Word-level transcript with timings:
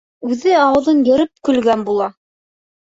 Үҙе 0.29 0.55
ауыҙын 0.61 1.05
йырып 1.11 1.47
көлгән 1.51 1.89
була. 1.93 2.13